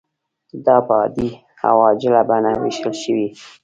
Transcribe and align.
دا 0.65 0.75
په 0.85 0.93
عادي 0.99 1.29
او 1.67 1.75
عاجله 1.85 2.21
بڼه 2.29 2.51
ویشل 2.61 2.93
شوې. 3.03 3.27